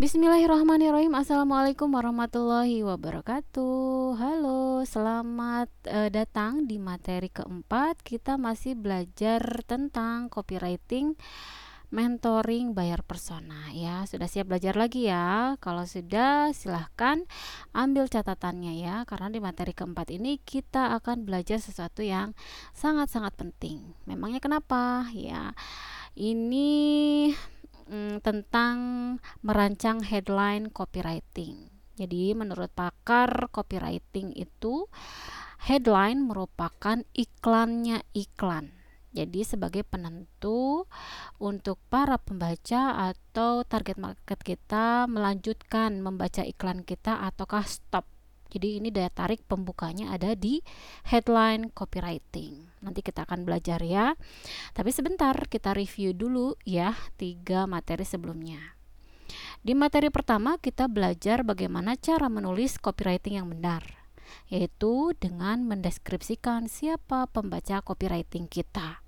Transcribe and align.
Bismillahirrahmanirrahim. 0.00 1.12
Assalamualaikum 1.12 1.92
warahmatullahi 1.92 2.80
wabarakatuh. 2.80 4.16
Halo 4.16 4.80
selamat 4.88 5.68
uh, 5.92 6.08
datang 6.08 6.64
di 6.64 6.80
materi 6.80 7.28
keempat. 7.28 8.00
Kita 8.00 8.40
masih 8.40 8.80
belajar 8.80 9.60
tentang 9.68 10.32
copywriting 10.32 11.20
mentoring 11.92 12.72
bayar 12.72 13.04
persona. 13.04 13.68
Ya 13.76 14.08
sudah 14.08 14.24
siap 14.24 14.48
belajar 14.48 14.72
lagi 14.72 15.04
ya? 15.04 15.60
Kalau 15.60 15.84
sudah 15.84 16.48
silahkan 16.56 17.28
ambil 17.76 18.08
catatannya 18.08 18.80
ya 18.80 19.04
karena 19.04 19.28
di 19.28 19.44
materi 19.44 19.76
keempat 19.76 20.16
ini 20.16 20.40
kita 20.40 20.96
akan 20.96 21.28
belajar 21.28 21.60
sesuatu 21.60 22.00
yang 22.00 22.32
sangat-sangat 22.72 23.36
penting. 23.36 23.92
Memangnya 24.08 24.40
kenapa? 24.40 25.12
Ya 25.12 25.52
ini 26.16 27.36
mm, 27.90 28.22
tentang 28.22 28.76
merancang 29.42 30.06
headline 30.06 30.70
copywriting. 30.70 31.68
Jadi 31.98 32.32
menurut 32.32 32.72
pakar 32.72 33.50
copywriting 33.52 34.32
itu 34.32 34.88
headline 35.66 36.24
merupakan 36.24 37.02
iklannya 37.12 38.00
iklan. 38.16 38.72
Jadi 39.10 39.42
sebagai 39.42 39.82
penentu 39.82 40.86
untuk 41.42 41.82
para 41.90 42.14
pembaca 42.16 43.10
atau 43.10 43.66
target 43.66 43.98
market 43.98 44.38
kita 44.38 45.10
melanjutkan 45.10 45.98
membaca 45.98 46.46
iklan 46.46 46.86
kita 46.86 47.18
ataukah 47.26 47.66
stop 47.66 48.06
jadi 48.50 48.82
ini 48.82 48.90
daya 48.90 49.08
tarik 49.08 49.46
pembukanya 49.46 50.10
ada 50.10 50.34
di 50.34 50.60
headline 51.06 51.70
copywriting. 51.70 52.66
Nanti 52.82 53.00
kita 53.00 53.22
akan 53.22 53.46
belajar 53.46 53.78
ya. 53.80 54.18
Tapi 54.74 54.90
sebentar 54.90 55.38
kita 55.46 55.70
review 55.72 56.10
dulu 56.10 56.58
ya 56.66 56.98
tiga 57.14 57.70
materi 57.70 58.02
sebelumnya. 58.02 58.74
Di 59.62 59.78
materi 59.78 60.10
pertama 60.10 60.58
kita 60.58 60.90
belajar 60.90 61.46
bagaimana 61.46 61.94
cara 61.94 62.26
menulis 62.26 62.80
copywriting 62.82 63.38
yang 63.38 63.46
benar, 63.46 63.86
yaitu 64.50 65.14
dengan 65.22 65.62
mendeskripsikan 65.62 66.66
siapa 66.66 67.30
pembaca 67.30 67.78
copywriting 67.84 68.50
kita. 68.50 69.04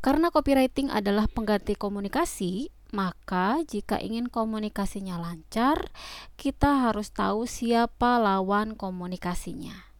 Karena 0.00 0.32
copywriting 0.32 0.88
adalah 0.88 1.28
pengganti 1.28 1.76
komunikasi, 1.76 2.72
maka, 2.90 3.62
jika 3.66 3.98
ingin 3.98 4.30
komunikasinya 4.30 5.18
lancar, 5.18 5.90
kita 6.34 6.90
harus 6.90 7.10
tahu 7.10 7.46
siapa 7.46 8.18
lawan 8.18 8.74
komunikasinya. 8.74 9.90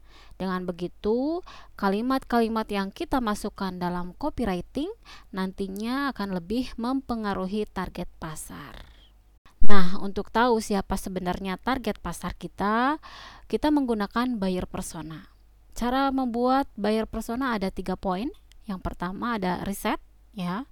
Dengan 0.40 0.64
begitu, 0.64 1.44
kalimat-kalimat 1.76 2.64
yang 2.72 2.88
kita 2.88 3.20
masukkan 3.20 3.76
dalam 3.76 4.16
copywriting 4.16 4.88
nantinya 5.36 6.08
akan 6.16 6.40
lebih 6.40 6.72
mempengaruhi 6.80 7.68
target 7.68 8.08
pasar. 8.16 8.88
Nah, 9.68 10.00
untuk 10.00 10.32
tahu 10.32 10.58
siapa 10.64 10.96
sebenarnya 10.96 11.60
target 11.60 12.00
pasar 12.00 12.32
kita, 12.32 12.96
kita 13.52 13.68
menggunakan 13.68 14.40
buyer 14.40 14.64
persona. 14.64 15.28
Cara 15.76 16.08
membuat 16.08 16.72
buyer 16.72 17.04
persona 17.04 17.52
ada 17.52 17.68
tiga 17.68 17.94
poin. 17.94 18.32
Yang 18.64 18.80
pertama 18.80 19.36
ada 19.36 19.60
riset, 19.68 20.00
ya. 20.34 20.66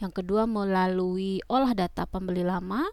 Yang 0.00 0.22
kedua 0.22 0.48
melalui 0.48 1.40
olah 1.48 1.72
data 1.76 2.08
pembeli 2.08 2.44
lama 2.44 2.88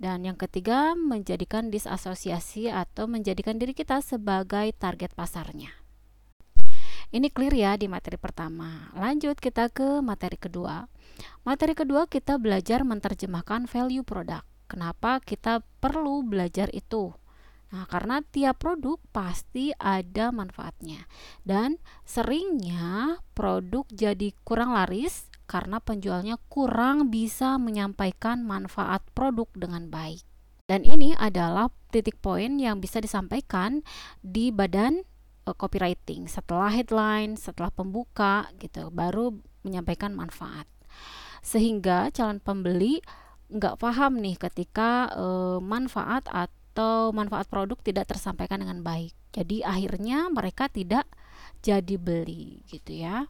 dan 0.00 0.24
yang 0.24 0.36
ketiga 0.40 0.96
menjadikan 0.96 1.68
disasosiasi 1.68 2.72
atau 2.72 3.04
menjadikan 3.04 3.60
diri 3.60 3.76
kita 3.76 4.00
sebagai 4.00 4.72
target 4.80 5.12
pasarnya. 5.12 5.70
Ini 7.10 7.26
clear 7.34 7.52
ya 7.52 7.72
di 7.74 7.90
materi 7.90 8.16
pertama. 8.16 8.88
Lanjut 8.94 9.36
kita 9.36 9.66
ke 9.68 9.98
materi 9.98 10.38
kedua. 10.38 10.86
Materi 11.42 11.74
kedua 11.74 12.06
kita 12.06 12.38
belajar 12.38 12.86
menerjemahkan 12.86 13.66
value 13.66 14.06
produk. 14.06 14.46
Kenapa 14.70 15.18
kita 15.18 15.66
perlu 15.82 16.22
belajar 16.22 16.70
itu? 16.70 17.10
Nah, 17.70 17.86
karena 17.86 18.22
tiap 18.22 18.62
produk 18.62 18.98
pasti 19.14 19.70
ada 19.78 20.34
manfaatnya. 20.34 21.06
Dan 21.46 21.78
seringnya 22.06 23.18
produk 23.34 23.86
jadi 23.90 24.34
kurang 24.42 24.74
laris 24.74 25.29
karena 25.50 25.82
penjualnya 25.82 26.38
kurang 26.46 27.10
bisa 27.10 27.58
menyampaikan 27.58 28.46
manfaat 28.46 29.02
produk 29.18 29.50
dengan 29.58 29.90
baik. 29.90 30.22
Dan 30.70 30.86
ini 30.86 31.18
adalah 31.18 31.74
titik 31.90 32.22
poin 32.22 32.62
yang 32.62 32.78
bisa 32.78 33.02
disampaikan 33.02 33.82
di 34.22 34.54
badan 34.54 35.02
uh, 35.50 35.54
copywriting 35.58 36.30
setelah 36.30 36.70
headline, 36.70 37.34
setelah 37.34 37.74
pembuka 37.74 38.46
gitu, 38.62 38.94
baru 38.94 39.34
menyampaikan 39.66 40.14
manfaat. 40.14 40.70
Sehingga 41.42 42.14
calon 42.14 42.38
pembeli 42.38 43.02
nggak 43.50 43.82
paham 43.82 44.22
nih 44.22 44.38
ketika 44.38 45.10
uh, 45.10 45.58
manfaat 45.58 46.30
atau 46.30 47.10
manfaat 47.10 47.50
produk 47.50 47.82
tidak 47.82 48.06
tersampaikan 48.06 48.62
dengan 48.62 48.86
baik. 48.86 49.10
Jadi 49.34 49.66
akhirnya 49.66 50.30
mereka 50.30 50.70
tidak 50.70 51.10
jadi 51.66 51.98
beli 51.98 52.62
gitu 52.70 52.94
ya. 52.94 53.26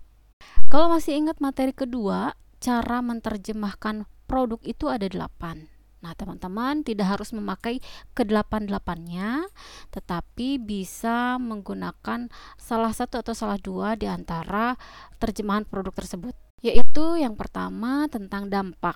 Kalau 0.70 0.86
masih 0.86 1.18
ingat 1.18 1.42
materi 1.42 1.74
kedua, 1.74 2.38
cara 2.62 3.02
menerjemahkan 3.02 4.06
produk 4.30 4.62
itu 4.62 4.86
ada 4.86 5.10
delapan. 5.10 5.66
Nah, 5.98 6.14
teman-teman 6.14 6.86
tidak 6.86 7.18
harus 7.18 7.34
memakai 7.34 7.82
kedelapan-delapannya, 8.14 9.50
tetapi 9.90 10.62
bisa 10.62 11.42
menggunakan 11.42 12.30
salah 12.54 12.94
satu 12.94 13.18
atau 13.18 13.34
salah 13.34 13.58
dua 13.58 13.98
di 13.98 14.06
antara 14.06 14.78
terjemahan 15.18 15.66
produk 15.66 15.90
tersebut. 15.90 16.38
Yaitu 16.62 17.18
yang 17.18 17.34
pertama 17.34 18.06
tentang 18.06 18.46
dampak. 18.46 18.94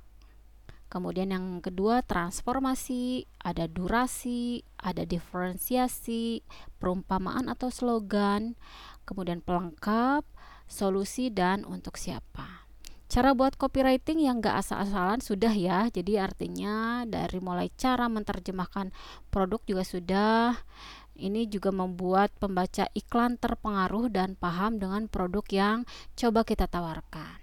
Kemudian 0.87 1.35
yang 1.35 1.59
kedua 1.59 2.07
transformasi, 2.07 3.27
ada 3.43 3.67
durasi, 3.67 4.63
ada 4.79 5.03
diferensiasi, 5.03 6.47
perumpamaan 6.79 7.51
atau 7.51 7.67
slogan, 7.67 8.55
kemudian 9.03 9.43
pelengkap, 9.43 10.23
solusi 10.75 11.31
dan 11.31 11.63
untuk 11.63 11.95
siapa. 11.95 12.67
Cara 13.07 13.31
buat 13.31 13.55
copywriting 13.55 14.27
yang 14.27 14.43
gak 14.43 14.67
asal-asalan 14.67 15.23
sudah 15.23 15.55
ya. 15.55 15.87
Jadi 15.87 16.19
artinya 16.19 17.07
dari 17.07 17.39
mulai 17.39 17.71
cara 17.79 18.11
menerjemahkan 18.11 18.91
produk 19.31 19.63
juga 19.63 19.85
sudah. 19.87 20.59
Ini 21.15 21.47
juga 21.47 21.71
membuat 21.71 22.35
pembaca 22.43 22.91
iklan 22.91 23.39
terpengaruh 23.39 24.11
dan 24.11 24.35
paham 24.35 24.83
dengan 24.83 25.07
produk 25.07 25.47
yang 25.55 25.79
coba 26.19 26.43
kita 26.43 26.67
tawarkan. 26.67 27.39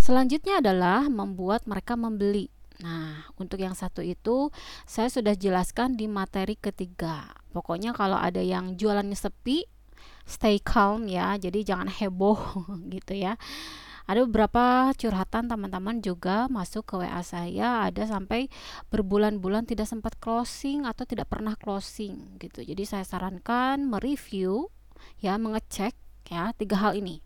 Selanjutnya 0.00 0.64
adalah 0.64 1.12
membuat 1.12 1.68
mereka 1.68 1.92
membeli. 1.92 2.48
Nah, 2.80 3.28
untuk 3.36 3.60
yang 3.60 3.76
satu 3.76 4.00
itu 4.00 4.48
saya 4.88 5.12
sudah 5.12 5.36
jelaskan 5.36 5.94
di 5.94 6.08
materi 6.08 6.56
ketiga. 6.56 7.36
Pokoknya 7.52 7.92
kalau 7.92 8.16
ada 8.16 8.40
yang 8.40 8.80
jualannya 8.80 9.14
sepi, 9.14 9.68
stay 10.26 10.62
calm 10.62 11.10
ya 11.10 11.34
jadi 11.36 11.62
jangan 11.62 11.88
heboh 11.90 12.66
gitu 12.94 13.14
ya. 13.16 13.36
Ada 14.02 14.26
beberapa 14.26 14.90
curhatan 14.98 15.46
teman-teman 15.46 16.02
juga 16.02 16.50
masuk 16.50 16.82
ke 16.82 16.94
WA 17.06 17.22
saya 17.22 17.86
ada 17.86 18.02
sampai 18.02 18.50
berbulan-bulan 18.90 19.62
tidak 19.62 19.86
sempat 19.86 20.18
closing 20.18 20.82
atau 20.82 21.06
tidak 21.06 21.30
pernah 21.30 21.54
closing 21.54 22.34
gitu. 22.42 22.66
Jadi 22.66 22.82
saya 22.82 23.06
sarankan 23.06 23.86
mereview 23.86 24.66
ya 25.22 25.38
mengecek 25.38 25.94
ya 26.26 26.50
tiga 26.58 26.82
hal 26.82 26.98
ini. 26.98 27.22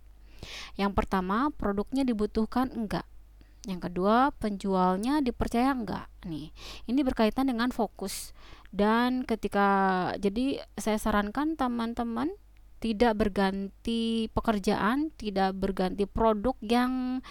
Yang 0.77 0.93
pertama 0.93 1.49
produknya 1.49 2.05
dibutuhkan 2.05 2.69
enggak? 2.77 3.09
Yang 3.67 3.91
kedua 3.91 4.31
penjualnya 4.37 5.25
dipercaya 5.25 5.73
enggak? 5.73 6.07
Nih 6.29 6.53
ini 6.85 7.01
berkaitan 7.01 7.49
dengan 7.49 7.73
fokus. 7.73 8.37
Dan 8.69 9.25
ketika 9.25 10.13
jadi 10.21 10.61
saya 10.77 11.01
sarankan 11.01 11.57
teman-teman 11.57 12.37
tidak 12.79 13.17
berganti 13.17 14.29
pekerjaan, 14.31 15.11
tidak 15.17 15.57
berganti 15.57 16.05
produk 16.05 16.57
yang 16.61 17.25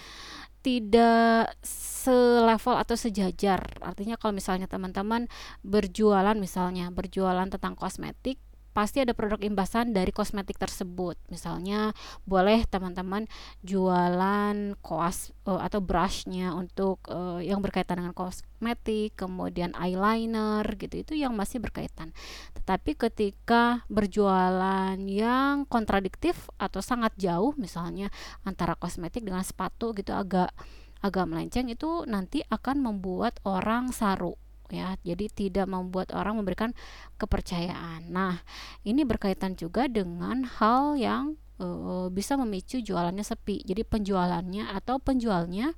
tidak 0.65 1.53
selevel 1.61 2.73
atau 2.81 2.97
sejajar. 2.97 3.61
Artinya 3.85 4.17
kalau 4.17 4.33
misalnya 4.33 4.65
teman-teman 4.65 5.29
berjualan 5.61 6.33
misalnya 6.33 6.89
berjualan 6.89 7.45
tentang 7.45 7.77
kosmetik, 7.77 8.41
pasti 8.75 8.99
ada 8.99 9.15
produk 9.15 9.39
imbasan 9.39 9.95
dari 9.95 10.11
kosmetik 10.11 10.59
tersebut. 10.59 11.15
Misalnya 11.31 11.95
boleh 12.27 12.67
teman-teman 12.67 13.23
jualan 13.63 14.75
koas 14.83 15.31
uh, 15.47 15.63
atau 15.63 15.79
brushnya 15.79 16.51
untuk 16.51 16.99
uh, 17.07 17.39
yang 17.39 17.63
berkaitan 17.63 18.03
dengan 18.03 18.11
kosmetik, 18.11 19.15
kemudian 19.15 19.71
eyeliner 19.79 20.67
gitu 20.75 21.07
itu 21.07 21.15
yang 21.15 21.31
masih 21.39 21.63
berkaitan. 21.63 22.11
Tetapi 22.59 22.99
ketika 22.99 23.87
berjualan 23.87 24.99
yang 24.99 25.63
kontradiktif 25.71 26.51
atau 26.59 26.83
sangat 26.83 27.15
jauh 27.15 27.55
misalnya 27.55 28.11
antara 28.43 28.75
kosmetik 28.75 29.23
dengan 29.23 29.47
sepatu 29.47 29.95
gitu 29.95 30.11
agak 30.11 30.51
agak 30.99 31.25
melenceng 31.29 31.71
itu 31.71 32.03
nanti 32.09 32.43
akan 32.51 32.81
membuat 32.81 33.39
orang 33.47 33.95
saru 33.95 34.35
ya. 34.69 34.95
Jadi 35.01 35.31
tidak 35.31 35.67
membuat 35.69 36.13
orang 36.13 36.39
memberikan 36.39 36.71
kepercayaan. 37.19 38.09
Nah 38.09 38.41
ini 38.85 39.05
berkaitan 39.05 39.57
juga 39.57 39.89
dengan 39.89 40.45
hal 40.45 40.97
yang 40.97 41.37
uh, 41.59 42.07
bisa 42.11 42.35
memicu 42.39 42.81
jualannya 42.81 43.23
sepi. 43.23 43.63
Jadi 43.65 43.85
penjualannya 43.85 44.71
atau 44.73 44.99
penjualnya 44.99 45.73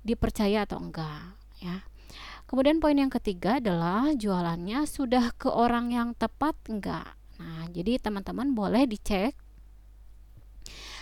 dipercaya 0.00 0.64
atau 0.64 0.80
enggak 0.80 1.36
ya. 1.60 1.84
Kemudian 2.50 2.82
poin 2.82 2.98
yang 2.98 3.14
ketiga 3.14 3.62
adalah 3.62 4.10
jualannya 4.10 4.82
sudah 4.82 5.30
ke 5.38 5.46
orang 5.46 5.94
yang 5.94 6.18
tepat 6.18 6.58
enggak. 6.66 7.14
Nah, 7.38 7.70
jadi 7.70 8.02
teman-teman 8.02 8.52
boleh 8.52 8.90
dicek 8.90 9.38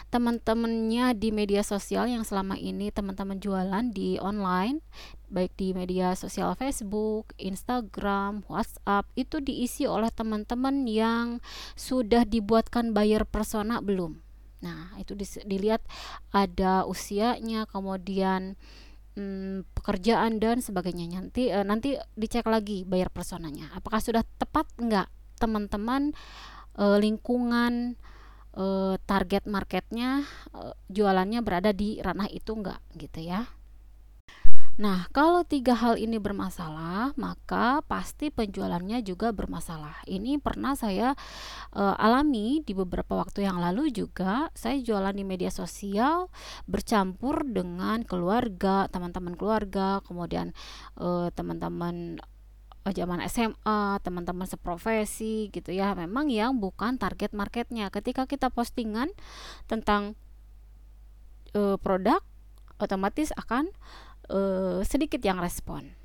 teman-temannya 0.08 1.12
di 1.20 1.28
media 1.28 1.60
sosial 1.60 2.08
yang 2.08 2.24
selama 2.24 2.56
ini 2.56 2.88
teman-teman 2.88 3.36
jualan 3.36 3.84
di 3.92 4.16
online 4.16 4.80
baik 5.28 5.52
di 5.56 5.76
media 5.76 6.16
sosial 6.16 6.56
Facebook, 6.56 7.32
Instagram, 7.36 8.44
WhatsApp 8.48 9.08
itu 9.14 9.40
diisi 9.44 9.84
oleh 9.84 10.08
teman-teman 10.08 10.88
yang 10.88 11.44
sudah 11.76 12.24
dibuatkan 12.24 12.96
buyer 12.96 13.28
persona 13.28 13.80
belum. 13.84 14.20
Nah, 14.64 14.96
itu 14.98 15.14
dilihat 15.46 15.84
ada 16.34 16.82
usianya, 16.88 17.68
kemudian 17.70 18.58
hmm, 19.14 19.68
pekerjaan 19.74 20.42
dan 20.42 20.58
sebagainya. 20.58 21.18
Nanti 21.18 21.50
uh, 21.50 21.66
nanti 21.66 21.94
dicek 22.18 22.46
lagi 22.46 22.82
buyer 22.82 23.10
personanya. 23.10 23.70
Apakah 23.74 24.02
sudah 24.02 24.22
tepat 24.38 24.66
enggak 24.78 25.06
teman-teman 25.38 26.16
uh, 26.74 26.98
lingkungan 26.98 27.94
uh, 28.58 28.94
target 29.06 29.46
marketnya 29.46 30.26
uh, 30.54 30.74
jualannya 30.90 31.42
berada 31.42 31.70
di 31.70 32.02
ranah 32.02 32.30
itu 32.30 32.54
enggak 32.54 32.82
gitu 32.98 33.22
ya. 33.22 33.46
Nah, 34.78 35.10
kalau 35.10 35.42
tiga 35.42 35.74
hal 35.74 35.98
ini 35.98 36.22
bermasalah, 36.22 37.10
maka 37.18 37.82
pasti 37.90 38.30
penjualannya 38.30 39.02
juga 39.02 39.34
bermasalah. 39.34 40.06
Ini 40.06 40.38
pernah 40.38 40.78
saya 40.78 41.18
uh, 41.74 41.94
alami 41.98 42.62
di 42.62 42.78
beberapa 42.78 43.18
waktu 43.18 43.42
yang 43.42 43.58
lalu 43.58 43.90
juga. 43.90 44.54
Saya 44.54 44.78
jualan 44.78 45.10
di 45.18 45.26
media 45.26 45.50
sosial 45.50 46.30
bercampur 46.70 47.42
dengan 47.42 48.06
keluarga, 48.06 48.86
teman-teman 48.86 49.34
keluarga, 49.34 49.98
kemudian 50.06 50.54
teman-teman 51.34 52.22
zaman 52.92 53.20
SMA, 53.28 54.00
teman-teman 54.00 54.46
seprofesi 54.48 55.50
gitu 55.52 55.74
ya, 55.74 55.92
memang 55.92 56.30
yang 56.32 56.56
bukan 56.56 56.96
target 56.96 57.34
marketnya. 57.36 57.90
Ketika 57.92 58.24
kita 58.24 58.48
postingan 58.48 59.12
tentang 59.68 60.16
e, 61.52 61.76
produk, 61.80 62.22
otomatis 62.78 63.34
akan 63.34 63.68
e, 64.28 64.40
sedikit 64.84 65.20
yang 65.24 65.40
respon. 65.42 65.98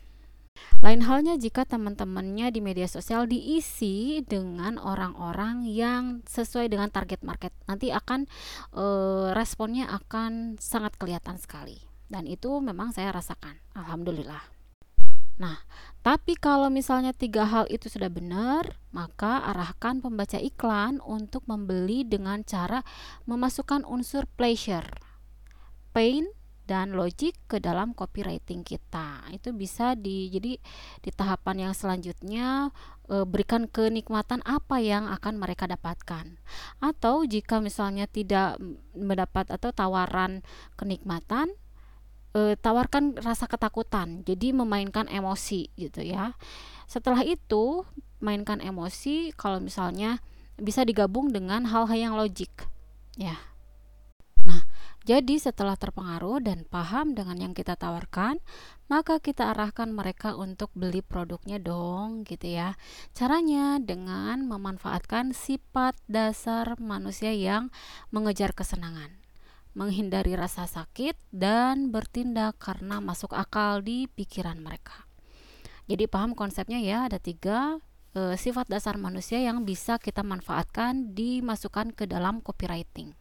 Lain 0.84 1.00
halnya 1.08 1.40
jika 1.40 1.64
teman-temannya 1.64 2.52
di 2.52 2.60
media 2.60 2.88
sosial 2.92 3.24
diisi 3.24 4.20
dengan 4.24 4.76
orang-orang 4.76 5.64
yang 5.64 6.20
sesuai 6.28 6.68
dengan 6.68 6.92
target 6.92 7.24
market, 7.24 7.56
nanti 7.68 7.92
akan 7.92 8.28
e, 8.76 8.86
responnya 9.32 9.88
akan 9.92 10.60
sangat 10.60 11.00
kelihatan 11.00 11.40
sekali. 11.40 11.80
Dan 12.12 12.28
itu 12.28 12.60
memang 12.60 12.92
saya 12.92 13.16
rasakan, 13.16 13.58
alhamdulillah. 13.74 14.54
Nah, 15.34 15.58
tapi 16.06 16.38
kalau 16.38 16.70
misalnya 16.70 17.10
tiga 17.10 17.48
hal 17.50 17.66
itu 17.74 17.90
sudah 17.90 18.12
benar, 18.12 18.78
maka 18.94 19.42
arahkan 19.50 19.98
pembaca 19.98 20.38
iklan 20.38 21.02
untuk 21.02 21.42
membeli 21.50 22.06
dengan 22.06 22.46
cara 22.46 22.86
memasukkan 23.26 23.82
unsur 23.82 24.30
pleasure, 24.38 24.86
pain, 25.90 26.30
dan 26.64 26.96
logic 26.96 27.36
ke 27.48 27.60
dalam 27.60 27.92
copywriting 27.92 28.64
kita. 28.64 29.24
Itu 29.32 29.52
bisa 29.52 29.94
di 30.00 30.32
jadi 30.32 30.60
di 31.04 31.10
tahapan 31.12 31.70
yang 31.70 31.74
selanjutnya 31.76 32.72
e, 33.12 33.28
berikan 33.28 33.68
kenikmatan 33.68 34.40
apa 34.48 34.80
yang 34.80 35.12
akan 35.12 35.40
mereka 35.40 35.68
dapatkan. 35.68 36.40
Atau 36.80 37.28
jika 37.28 37.60
misalnya 37.60 38.08
tidak 38.08 38.58
mendapat 38.96 39.52
atau 39.52 39.76
tawaran 39.76 40.42
kenikmatan, 40.80 41.52
e, 42.34 42.58
tawarkan 42.60 43.16
rasa 43.22 43.46
ketakutan 43.46 44.26
jadi 44.26 44.52
memainkan 44.52 45.08
emosi 45.08 45.70
gitu 45.78 46.02
ya 46.02 46.34
setelah 46.90 47.22
itu 47.24 47.86
mainkan 48.20 48.60
emosi 48.60 49.32
kalau 49.38 49.62
misalnya 49.62 50.20
bisa 50.58 50.86
digabung 50.86 51.34
dengan 51.34 51.66
hal-hal 51.70 51.98
yang 51.98 52.16
logik 52.18 52.52
ya 53.18 53.38
jadi 55.04 55.36
setelah 55.36 55.76
terpengaruh 55.76 56.40
dan 56.44 56.64
paham 56.68 57.12
dengan 57.16 57.40
yang 57.40 57.54
kita 57.56 57.76
tawarkan 57.76 58.40
maka 58.88 59.20
kita 59.20 59.52
arahkan 59.52 59.92
mereka 59.92 60.36
untuk 60.36 60.72
beli 60.76 61.04
produknya 61.04 61.60
dong 61.60 62.24
gitu 62.24 62.56
ya 62.56 62.80
caranya 63.12 63.80
dengan 63.84 64.48
memanfaatkan 64.48 65.36
sifat 65.36 66.00
dasar 66.08 66.80
manusia 66.80 67.36
yang 67.36 67.72
mengejar 68.16 68.56
kesenangan 68.56 69.24
menghindari 69.74 70.38
rasa 70.38 70.70
sakit, 70.70 71.18
dan 71.34 71.90
bertindak 71.90 72.58
karena 72.62 73.02
masuk 73.02 73.34
akal 73.34 73.82
di 73.82 74.06
pikiran 74.06 74.62
mereka. 74.62 75.10
Jadi 75.90 76.06
paham 76.08 76.38
konsepnya 76.38 76.80
ya, 76.80 77.10
ada 77.10 77.20
tiga 77.20 77.82
e, 78.16 78.40
sifat 78.40 78.70
dasar 78.72 78.96
manusia 78.96 79.42
yang 79.42 79.68
bisa 79.68 80.00
kita 80.00 80.24
manfaatkan 80.24 81.12
dimasukkan 81.12 81.92
ke 81.98 82.08
dalam 82.08 82.40
copywriting. 82.40 83.18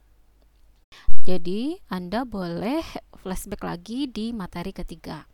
Jadi 1.22 1.78
Anda 1.86 2.26
boleh 2.26 2.82
flashback 3.22 3.62
lagi 3.62 4.10
di 4.10 4.34
materi 4.34 4.74
ketiga, 4.74 5.30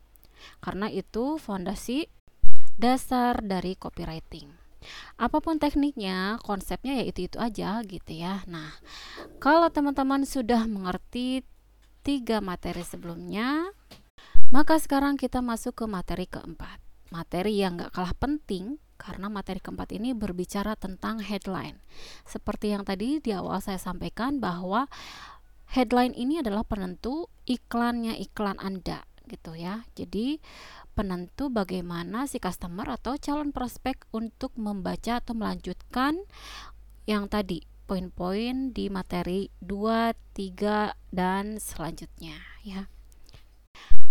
karena 0.60 0.92
itu 0.92 1.40
fondasi 1.40 2.06
dasar 2.76 3.40
dari 3.42 3.74
copywriting. 3.74 4.52
Apa 5.18 5.42
pun 5.42 5.58
tekniknya 5.58 6.38
konsepnya 6.46 7.02
ya 7.02 7.04
itu 7.10 7.26
itu 7.26 7.36
aja 7.42 7.82
gitu 7.82 8.12
ya. 8.14 8.46
Nah 8.46 8.78
kalau 9.42 9.66
teman-teman 9.74 10.22
sudah 10.22 10.68
mengerti 10.70 11.42
tiga 12.06 12.38
materi 12.38 12.86
sebelumnya 12.86 13.74
maka 14.48 14.80
sekarang 14.80 15.18
kita 15.20 15.44
masuk 15.44 15.84
ke 15.84 15.84
materi 15.84 16.24
keempat. 16.24 16.80
Materi 17.12 17.60
yang 17.60 17.76
gak 17.76 17.92
kalah 17.92 18.16
penting 18.16 18.80
karena 18.96 19.28
materi 19.28 19.60
keempat 19.60 19.92
ini 19.92 20.16
berbicara 20.16 20.72
tentang 20.78 21.20
headline. 21.20 21.76
Seperti 22.24 22.72
yang 22.72 22.86
tadi 22.86 23.20
di 23.20 23.34
awal 23.36 23.60
saya 23.60 23.76
sampaikan 23.76 24.40
bahwa 24.40 24.88
headline 25.72 26.16
ini 26.16 26.40
adalah 26.40 26.64
penentu 26.64 27.28
iklannya 27.44 28.16
iklan 28.20 28.56
Anda 28.60 29.04
gitu 29.28 29.52
ya 29.52 29.84
jadi 29.92 30.40
penentu 30.96 31.52
bagaimana 31.52 32.24
si 32.26 32.40
customer 32.40 32.88
atau 32.88 33.20
calon 33.20 33.52
prospek 33.52 34.08
untuk 34.10 34.56
membaca 34.56 35.20
atau 35.20 35.36
melanjutkan 35.36 36.18
yang 37.06 37.28
tadi 37.30 37.68
poin-poin 37.88 38.76
di 38.76 38.92
materi 38.92 39.48
2, 39.64 40.12
3 40.36 40.92
dan 41.08 41.56
selanjutnya 41.56 42.36
ya. 42.60 42.92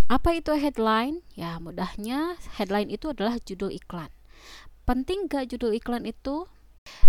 Apa 0.09 0.33
itu 0.33 0.57
headline? 0.57 1.21
Ya, 1.37 1.61
mudahnya 1.61 2.41
headline 2.57 2.89
itu 2.89 3.13
adalah 3.13 3.37
judul 3.37 3.69
iklan. 3.69 4.09
Penting 4.87 5.29
gak 5.29 5.53
judul 5.53 5.77
iklan 5.77 6.09
itu? 6.09 6.49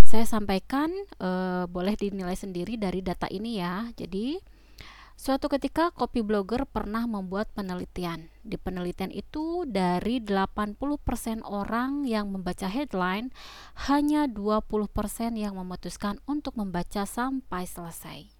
Saya 0.08 0.24
sampaikan 0.24 0.88
eh, 1.20 1.68
boleh 1.68 1.92
dinilai 1.92 2.32
sendiri 2.32 2.80
dari 2.80 3.04
data 3.04 3.28
ini 3.28 3.60
ya. 3.60 3.92
Jadi 3.92 4.40
Suatu 5.18 5.50
ketika 5.50 5.90
copy 5.90 6.22
blogger 6.22 6.62
pernah 6.62 7.02
membuat 7.02 7.50
penelitian. 7.50 8.30
Di 8.46 8.54
penelitian 8.54 9.10
itu 9.10 9.66
dari 9.66 10.22
80% 10.22 10.78
orang 11.42 12.06
yang 12.06 12.30
membaca 12.30 12.70
headline, 12.70 13.34
hanya 13.90 14.30
20% 14.30 15.34
yang 15.34 15.58
memutuskan 15.58 16.22
untuk 16.30 16.54
membaca 16.54 17.02
sampai 17.02 17.66
selesai. 17.66 18.30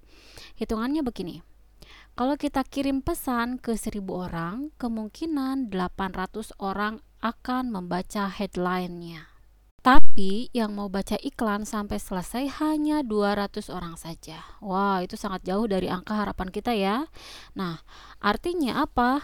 Hitungannya 0.55 1.03
begini. 1.03 1.43
Kalau 2.15 2.39
kita 2.39 2.63
kirim 2.63 3.03
pesan 3.03 3.59
ke 3.59 3.75
1000 3.75 3.99
orang, 4.15 4.71
kemungkinan 4.79 5.75
800 5.75 6.55
orang 6.63 7.03
akan 7.19 7.75
membaca 7.75 8.31
headline-nya. 8.31 9.28
Tapi 10.19 10.51
yang 10.51 10.75
mau 10.75 10.91
baca 10.91 11.15
iklan 11.23 11.63
sampai 11.63 12.03
selesai 12.03 12.59
hanya 12.59 13.07
200 13.07 13.71
orang 13.71 13.95
saja. 13.95 14.43
Wah, 14.59 14.99
itu 14.99 15.15
sangat 15.15 15.47
jauh 15.47 15.71
dari 15.71 15.87
angka 15.87 16.11
harapan 16.11 16.51
kita 16.51 16.75
ya. 16.75 17.07
Nah, 17.55 17.79
artinya 18.19 18.83
apa? 18.83 19.23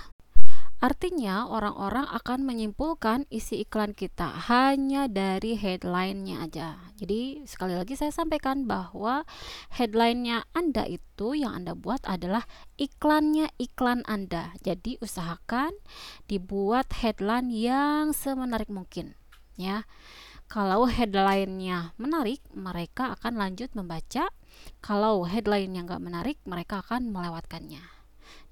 Artinya 0.78 1.50
orang-orang 1.50 2.06
akan 2.14 2.46
menyimpulkan 2.46 3.26
isi 3.26 3.66
iklan 3.66 3.90
kita 3.90 4.38
hanya 4.46 5.10
dari 5.10 5.58
headline-nya 5.58 6.46
aja. 6.46 6.78
Jadi 6.94 7.42
sekali 7.42 7.74
lagi 7.74 7.98
saya 7.98 8.14
sampaikan 8.14 8.70
bahwa 8.70 9.26
headline-nya 9.74 10.46
Anda 10.54 10.86
itu 10.86 11.34
yang 11.34 11.58
Anda 11.58 11.74
buat 11.74 12.06
adalah 12.06 12.46
iklannya 12.78 13.50
iklan 13.58 14.06
Anda. 14.06 14.54
Jadi 14.62 15.02
usahakan 15.02 15.74
dibuat 16.30 16.94
headline 17.02 17.50
yang 17.50 18.14
semenarik 18.14 18.70
mungkin 18.70 19.18
ya. 19.58 19.90
Kalau 20.54 20.86
headline-nya 20.86 21.98
menarik, 21.98 22.38
mereka 22.54 23.18
akan 23.18 23.42
lanjut 23.42 23.74
membaca. 23.74 24.30
Kalau 24.78 25.26
headline-nya 25.26 25.82
nggak 25.82 25.98
menarik, 25.98 26.38
mereka 26.46 26.78
akan 26.78 27.10
melewatkannya. 27.10 27.82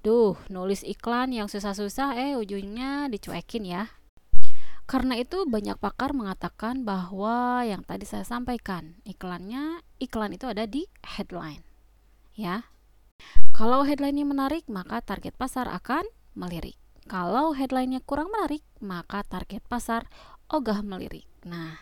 Duh, 0.03 0.35
nulis 0.51 0.83
iklan 0.83 1.31
yang 1.31 1.47
susah-susah, 1.47 2.19
eh 2.19 2.35
ujungnya 2.35 3.07
dicuekin 3.07 3.63
ya. 3.71 3.95
Karena 4.91 5.15
itu 5.15 5.47
banyak 5.47 5.79
pakar 5.79 6.11
mengatakan 6.11 6.83
bahwa 6.83 7.63
yang 7.63 7.87
tadi 7.87 8.03
saya 8.03 8.27
sampaikan, 8.27 8.99
iklannya 9.07 9.79
iklan 10.03 10.35
itu 10.35 10.51
ada 10.51 10.67
di 10.67 10.91
headline. 11.07 11.63
Ya. 12.35 12.67
Kalau 13.55 13.87
headline-nya 13.87 14.27
menarik, 14.27 14.67
maka 14.67 15.07
target 15.07 15.39
pasar 15.39 15.71
akan 15.71 16.03
melirik. 16.35 16.75
Kalau 17.07 17.51
headline-nya 17.51 17.99
kurang 18.03 18.31
menarik, 18.31 18.63
maka 18.79 19.27
target 19.27 19.63
pasar 19.67 20.07
ogah 20.53 20.85
melirik. 20.85 21.27
Nah, 21.49 21.81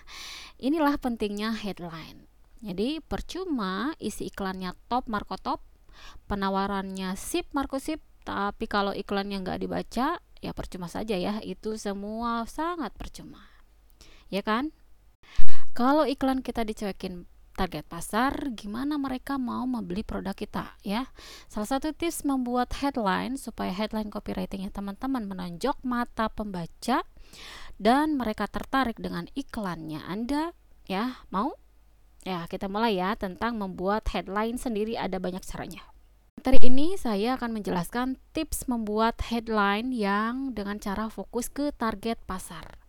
inilah 0.62 0.96
pentingnya 0.96 1.52
headline. 1.52 2.30
Jadi, 2.62 3.02
percuma 3.02 3.92
isi 3.98 4.30
iklannya 4.30 4.76
top 4.86 5.10
marko 5.10 5.36
top, 5.36 5.60
penawarannya 6.30 7.18
sip 7.18 7.50
marko 7.50 7.82
sip, 7.82 7.98
tapi 8.22 8.70
kalau 8.70 8.94
iklannya 8.94 9.42
nggak 9.42 9.60
dibaca, 9.60 10.20
ya 10.20 10.52
percuma 10.54 10.86
saja 10.86 11.18
ya. 11.18 11.42
Itu 11.42 11.74
semua 11.76 12.46
sangat 12.46 12.94
percuma. 12.94 13.42
Ya 14.30 14.46
kan? 14.46 14.70
Kalau 15.74 16.06
iklan 16.06 16.44
kita 16.44 16.62
dicuekin 16.62 17.26
target 17.60 17.84
pasar, 17.84 18.32
gimana 18.56 18.96
mereka 18.96 19.36
mau 19.36 19.68
membeli 19.68 20.00
produk 20.00 20.32
kita 20.32 20.80
ya. 20.80 21.12
Salah 21.44 21.76
satu 21.76 21.92
tips 21.92 22.24
membuat 22.24 22.72
headline 22.80 23.36
supaya 23.36 23.68
headline 23.68 24.08
copywritingnya 24.08 24.72
teman-teman 24.72 25.28
menonjok 25.28 25.76
mata 25.84 26.32
pembaca 26.32 27.04
dan 27.80 28.20
mereka 28.20 28.44
tertarik 28.46 29.00
dengan 29.00 29.26
iklannya. 29.32 30.04
Anda 30.04 30.52
ya 30.84 31.24
mau? 31.32 31.56
Ya, 32.20 32.44
kita 32.44 32.68
mulai 32.68 33.00
ya 33.00 33.16
tentang 33.16 33.56
membuat 33.56 34.04
headline 34.12 34.60
sendiri 34.60 35.00
ada 35.00 35.16
banyak 35.16 35.40
caranya. 35.40 35.80
Materi 36.40 36.60
ini 36.68 36.96
saya 36.96 37.36
akan 37.36 37.60
menjelaskan 37.60 38.16
tips 38.32 38.64
membuat 38.64 39.20
headline 39.28 39.92
yang 39.92 40.56
dengan 40.56 40.80
cara 40.80 41.12
fokus 41.12 41.52
ke 41.52 41.68
target 41.72 42.16
pasar. 42.24 42.80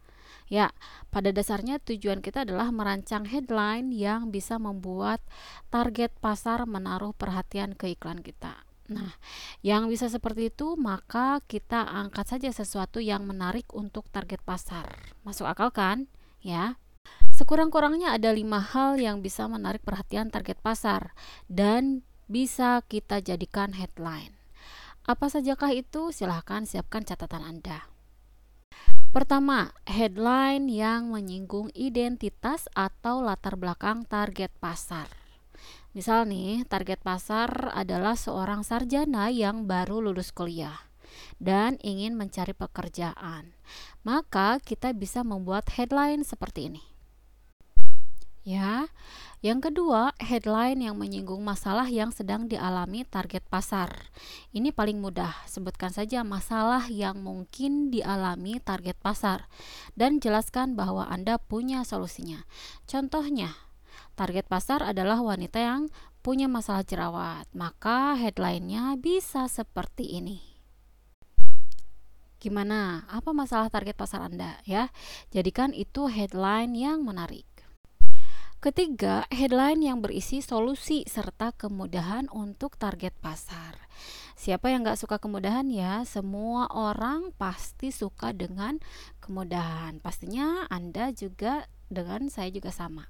Ya, 0.52 0.76
pada 1.16 1.32
dasarnya 1.32 1.80
tujuan 1.80 2.20
kita 2.20 2.44
adalah 2.44 2.76
merancang 2.76 3.24
headline 3.24 3.96
yang 3.96 4.36
bisa 4.36 4.60
membuat 4.60 5.24
target 5.72 6.12
pasar 6.20 6.68
menaruh 6.68 7.16
perhatian 7.16 7.72
ke 7.72 7.96
iklan 7.96 8.20
kita. 8.20 8.71
Nah, 8.90 9.14
yang 9.62 9.92
bisa 9.92 10.10
seperti 10.10 10.50
itu, 10.50 10.74
maka 10.80 11.44
kita 11.46 11.86
angkat 11.86 12.26
saja 12.38 12.50
sesuatu 12.50 12.98
yang 12.98 13.28
menarik 13.28 13.70
untuk 13.76 14.10
target 14.10 14.42
pasar. 14.42 15.14
Masuk 15.22 15.46
akal 15.46 15.70
kan? 15.70 16.10
Ya. 16.42 16.82
Sekurang-kurangnya 17.30 18.14
ada 18.14 18.34
lima 18.34 18.62
hal 18.62 18.98
yang 19.02 19.22
bisa 19.22 19.46
menarik 19.46 19.82
perhatian 19.82 20.30
target 20.30 20.58
pasar 20.62 21.14
dan 21.50 22.06
bisa 22.32 22.82
kita 22.86 23.20
jadikan 23.20 23.74
headline. 23.74 24.38
Apa 25.04 25.28
sajakah 25.28 25.74
itu? 25.74 26.14
Silahkan 26.14 26.64
siapkan 26.64 27.02
catatan 27.02 27.42
Anda. 27.42 27.90
Pertama, 29.12 29.76
headline 29.84 30.72
yang 30.72 31.12
menyinggung 31.12 31.68
identitas 31.76 32.72
atau 32.72 33.20
latar 33.20 33.60
belakang 33.60 34.08
target 34.08 34.56
pasar. 34.64 35.21
Misal 35.92 36.24
nih, 36.24 36.64
target 36.72 37.04
pasar 37.04 37.68
adalah 37.76 38.16
seorang 38.16 38.64
sarjana 38.64 39.28
yang 39.28 39.68
baru 39.68 40.00
lulus 40.00 40.32
kuliah 40.32 40.88
dan 41.36 41.76
ingin 41.84 42.16
mencari 42.16 42.56
pekerjaan. 42.56 43.52
Maka 44.08 44.64
kita 44.64 44.96
bisa 44.96 45.28
membuat 45.28 45.68
headline 45.76 46.24
seperti 46.24 46.72
ini. 46.72 46.84
Ya, 48.42 48.90
yang 49.46 49.62
kedua, 49.62 50.18
headline 50.18 50.82
yang 50.82 50.98
menyinggung 50.98 51.46
masalah 51.46 51.86
yang 51.86 52.10
sedang 52.10 52.50
dialami 52.50 53.06
target 53.06 53.46
pasar. 53.46 54.10
Ini 54.50 54.74
paling 54.74 54.98
mudah, 54.98 55.46
sebutkan 55.46 55.94
saja 55.94 56.26
masalah 56.26 56.90
yang 56.90 57.22
mungkin 57.22 57.94
dialami 57.94 58.58
target 58.58 58.98
pasar 58.98 59.46
dan 59.94 60.18
jelaskan 60.18 60.74
bahwa 60.74 61.06
Anda 61.06 61.38
punya 61.38 61.86
solusinya. 61.86 62.42
Contohnya, 62.90 63.54
target 64.14 64.46
pasar 64.48 64.84
adalah 64.84 65.20
wanita 65.20 65.60
yang 65.60 65.82
punya 66.22 66.46
masalah 66.46 66.86
jerawat, 66.86 67.50
maka 67.56 68.14
headline-nya 68.16 68.96
bisa 69.02 69.50
seperti 69.50 70.18
ini 70.18 70.52
gimana 72.42 73.06
apa 73.06 73.38
masalah 73.38 73.70
target 73.70 73.94
pasar 73.94 74.26
Anda 74.26 74.58
ya 74.66 74.90
jadikan 75.30 75.78
itu 75.78 76.10
headline 76.10 76.74
yang 76.74 77.06
menarik 77.06 77.46
Ketiga, 78.62 79.26
headline 79.34 79.82
yang 79.82 80.06
berisi 80.06 80.38
solusi 80.38 81.02
serta 81.10 81.50
kemudahan 81.50 82.30
untuk 82.30 82.78
target 82.78 83.10
pasar. 83.18 83.74
Siapa 84.38 84.70
yang 84.70 84.86
gak 84.86 85.02
suka 85.02 85.18
kemudahan 85.18 85.66
ya? 85.74 86.06
Semua 86.06 86.70
orang 86.70 87.34
pasti 87.42 87.90
suka 87.90 88.38
dengan 88.38 88.78
kemudahan. 89.18 89.98
Pastinya 89.98 90.70
Anda 90.70 91.10
juga 91.10 91.66
dengan 91.90 92.30
saya 92.30 92.54
juga 92.54 92.70
sama. 92.70 93.10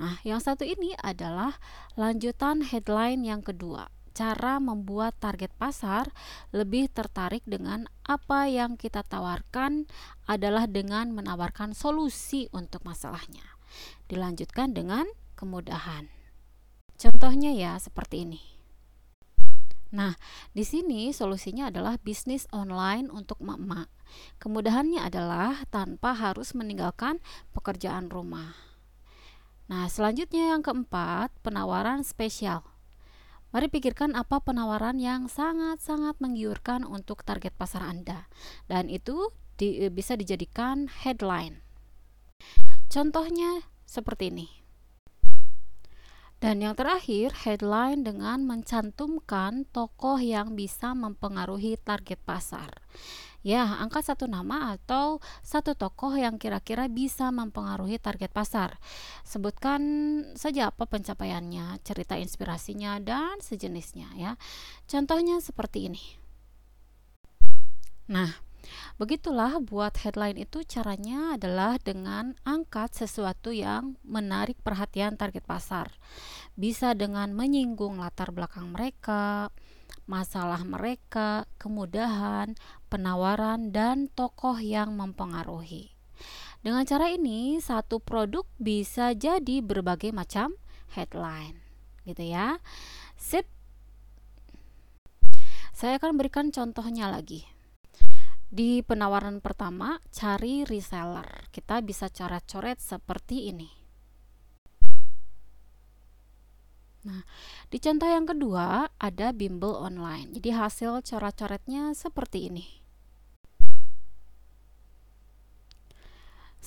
Nah, 0.00 0.20
yang 0.24 0.40
satu 0.40 0.64
ini 0.64 0.96
adalah 1.00 1.56
lanjutan 1.94 2.64
headline 2.64 3.24
yang 3.24 3.40
kedua. 3.44 3.88
Cara 4.12 4.60
membuat 4.60 5.16
target 5.16 5.48
pasar 5.56 6.12
lebih 6.52 6.92
tertarik 6.92 7.40
dengan 7.48 7.88
apa 8.04 8.44
yang 8.44 8.76
kita 8.76 9.00
tawarkan 9.00 9.88
adalah 10.28 10.68
dengan 10.68 11.16
menawarkan 11.16 11.72
solusi 11.72 12.52
untuk 12.52 12.84
masalahnya. 12.84 13.56
Dilanjutkan 14.12 14.76
dengan 14.76 15.08
kemudahan. 15.32 16.12
Contohnya 17.00 17.56
ya 17.56 17.80
seperti 17.80 18.28
ini. 18.28 18.42
Nah, 19.92 20.16
di 20.56 20.64
sini 20.64 21.12
solusinya 21.12 21.68
adalah 21.68 22.00
bisnis 22.00 22.48
online 22.48 23.12
untuk 23.12 23.44
emak-emak. 23.44 23.92
Kemudahannya 24.40 25.04
adalah 25.04 25.68
tanpa 25.68 26.16
harus 26.16 26.56
meninggalkan 26.56 27.20
pekerjaan 27.52 28.08
rumah. 28.08 28.71
Nah, 29.70 29.86
selanjutnya 29.86 30.56
yang 30.56 30.62
keempat, 30.64 31.30
penawaran 31.42 32.02
spesial. 32.02 32.66
Mari 33.52 33.68
pikirkan 33.68 34.16
apa 34.16 34.40
penawaran 34.40 34.96
yang 34.96 35.28
sangat-sangat 35.28 36.16
menggiurkan 36.24 36.88
untuk 36.88 37.20
target 37.20 37.52
pasar 37.52 37.84
Anda. 37.84 38.24
Dan 38.64 38.88
itu 38.88 39.28
di, 39.60 39.92
bisa 39.92 40.16
dijadikan 40.16 40.88
headline. 40.88 41.60
Contohnya 42.88 43.68
seperti 43.84 44.32
ini. 44.32 44.48
Dan 46.42 46.58
yang 46.58 46.74
terakhir, 46.74 47.46
headline 47.46 48.02
dengan 48.02 48.42
mencantumkan 48.42 49.62
tokoh 49.70 50.18
yang 50.18 50.58
bisa 50.58 50.90
mempengaruhi 50.90 51.78
target 51.78 52.18
pasar. 52.26 52.82
Ya, 53.42 53.66
angkat 53.82 54.06
satu 54.06 54.30
nama 54.30 54.78
atau 54.78 55.18
satu 55.42 55.74
tokoh 55.74 56.14
yang 56.14 56.38
kira-kira 56.38 56.86
bisa 56.86 57.34
mempengaruhi 57.34 57.98
target 57.98 58.30
pasar. 58.30 58.78
Sebutkan 59.26 59.82
saja 60.38 60.70
apa 60.70 60.86
pencapaiannya, 60.86 61.82
cerita 61.82 62.14
inspirasinya, 62.14 63.02
dan 63.02 63.42
sejenisnya 63.42 64.14
ya. 64.14 64.32
Contohnya 64.86 65.42
seperti 65.42 65.90
ini. 65.90 66.02
Nah, 68.06 68.30
Begitulah 68.96 69.58
buat 69.58 69.98
headline 69.98 70.38
itu 70.38 70.62
caranya 70.62 71.34
adalah 71.34 71.82
dengan 71.82 72.38
angkat 72.46 72.94
sesuatu 72.94 73.50
yang 73.50 73.98
menarik 74.06 74.54
perhatian 74.62 75.18
target 75.18 75.42
pasar. 75.42 75.90
Bisa 76.54 76.94
dengan 76.94 77.34
menyinggung 77.34 77.98
latar 77.98 78.30
belakang 78.30 78.70
mereka, 78.70 79.50
masalah 80.06 80.62
mereka, 80.62 81.46
kemudahan, 81.58 82.54
penawaran, 82.92 83.72
dan 83.72 84.12
tokoh 84.12 84.60
yang 84.60 84.92
mempengaruhi. 84.92 85.96
Dengan 86.60 86.84
cara 86.84 87.08
ini, 87.08 87.56
satu 87.56 87.96
produk 88.04 88.44
bisa 88.60 89.16
jadi 89.16 89.64
berbagai 89.64 90.12
macam 90.12 90.52
headline. 90.92 91.64
Gitu 92.04 92.28
ya. 92.28 92.60
Sip. 93.16 93.48
Saya 95.72 95.96
akan 95.96 96.20
berikan 96.20 96.52
contohnya 96.52 97.08
lagi. 97.08 97.48
Di 98.52 98.84
penawaran 98.84 99.40
pertama, 99.40 99.96
cari 100.12 100.68
reseller. 100.68 101.48
Kita 101.48 101.80
bisa 101.80 102.12
coret-coret 102.12 102.76
seperti 102.76 103.48
ini. 103.48 103.72
Nah, 107.02 107.26
di 107.66 107.82
contoh 107.82 108.06
yang 108.06 108.28
kedua 108.28 108.86
ada 109.00 109.34
bimbel 109.34 109.74
online. 109.74 110.30
Jadi 110.36 110.54
hasil 110.54 111.02
coret-coretnya 111.02 111.96
seperti 111.96 112.52
ini. 112.52 112.81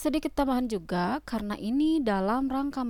Sedikit 0.06 0.38
tambahan 0.38 0.70
juga, 0.70 1.18
karena 1.26 1.58
ini 1.58 1.98
dalam 1.98 2.46
rangka 2.46 2.86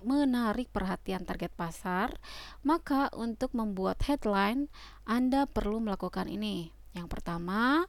menarik 0.00 0.72
perhatian 0.72 1.28
target 1.28 1.52
pasar, 1.52 2.16
maka 2.64 3.12
untuk 3.12 3.52
membuat 3.52 4.00
headline, 4.08 4.72
Anda 5.04 5.44
perlu 5.44 5.84
melakukan 5.84 6.24
ini. 6.24 6.72
Yang 6.96 7.12
pertama, 7.12 7.84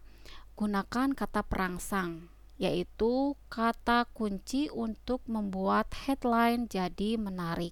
gunakan 0.60 1.16
kata 1.16 1.48
perangsang, 1.48 2.28
yaitu 2.60 3.40
kata 3.48 4.12
kunci 4.12 4.68
untuk 4.68 5.24
membuat 5.24 5.96
headline 6.04 6.68
jadi 6.68 7.16
menarik. 7.16 7.72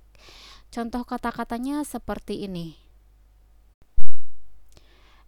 Contoh 0.72 1.03
kata-katanya 1.03 1.83
seperti 1.83 2.48
ini. 2.48 2.79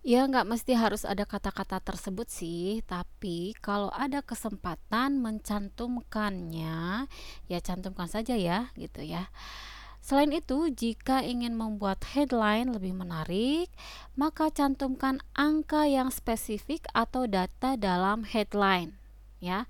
Ya, 0.05 0.21
nggak 0.29 0.45
mesti 0.45 0.77
harus 0.77 1.01
ada 1.01 1.25
kata-kata 1.25 1.81
tersebut 1.81 2.29
sih, 2.29 2.85
tapi 2.85 3.57
kalau 3.57 3.89
ada 3.89 4.21
kesempatan 4.21 5.17
mencantumkannya, 5.17 7.09
ya 7.49 7.57
cantumkan 7.65 8.05
saja 8.05 8.37
ya, 8.37 8.69
gitu 8.77 9.01
ya. 9.01 9.33
Selain 10.05 10.29
itu, 10.29 10.69
jika 10.69 11.25
ingin 11.25 11.57
membuat 11.57 12.05
headline 12.13 12.69
lebih 12.69 12.93
menarik, 12.93 13.73
maka 14.13 14.53
cantumkan 14.53 15.25
angka 15.33 15.89
yang 15.89 16.13
spesifik 16.13 16.85
atau 16.93 17.25
data 17.25 17.73
dalam 17.73 18.29
headline. 18.29 18.93
Ya, 19.41 19.65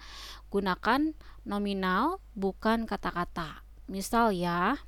gunakan 0.51 1.15
nominal 1.47 2.19
bukan 2.35 2.83
kata-kata. 2.83 3.63
Misal 3.87 4.35
ya, 4.35 4.83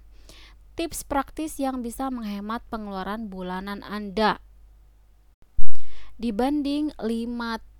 tips 0.75 1.07
praktis 1.07 1.55
yang 1.55 1.79
bisa 1.79 2.11
menghemat 2.11 2.67
pengeluaran 2.67 3.31
bulanan 3.31 3.79
Anda. 3.87 4.43
Dibanding 6.17 6.97
5 6.97 7.05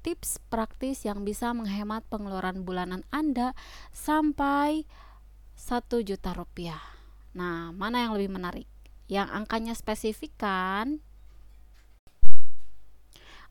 tips 0.06 0.38
praktis 0.54 1.10
yang 1.10 1.26
bisa 1.26 1.50
menghemat 1.58 2.06
pengeluaran 2.06 2.62
bulanan 2.62 3.02
Anda 3.10 3.58
sampai 3.90 4.86
1 5.58 6.06
juta 6.06 6.38
rupiah. 6.38 6.78
Nah, 7.34 7.74
mana 7.74 8.06
yang 8.06 8.14
lebih 8.14 8.38
menarik? 8.38 8.70
Yang 9.10 9.28
angkanya 9.34 9.74
spesifik 9.74 10.38
kan? 10.38 11.02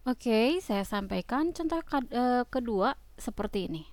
Oke, 0.07 0.62
saya 0.62 0.87
sampaikan 0.87 1.50
contoh 1.50 1.83
eh, 2.14 2.47
kedua 2.47 2.95
seperti 3.19 3.66
ini. 3.66 3.85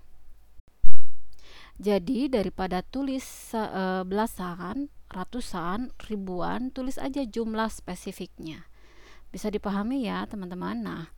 Jadi 1.81 2.29
daripada 2.29 2.85
tulis 2.85 3.49
uh, 3.57 4.05
belasan, 4.05 4.93
ratusan, 5.09 5.89
ribuan, 6.05 6.69
tulis 6.69 7.01
aja 7.01 7.25
jumlah 7.25 7.65
spesifiknya. 7.73 8.69
Bisa 9.33 9.49
dipahami 9.49 10.05
ya, 10.05 10.29
teman-teman. 10.29 10.77
Nah, 10.85 11.09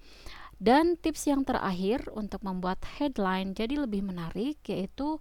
dan 0.55 0.95
tips 0.95 1.27
yang 1.27 1.43
terakhir 1.43 2.07
untuk 2.15 2.39
membuat 2.47 2.79
headline 2.95 3.51
jadi 3.51 3.75
lebih 3.83 4.07
menarik 4.07 4.55
yaitu 4.71 5.19